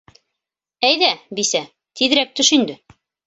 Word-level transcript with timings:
—Әйҙә, 0.89 1.09
бисә, 1.41 1.61
тиҙерәк 2.01 2.35
төш 2.41 2.51
инде. 2.61 2.79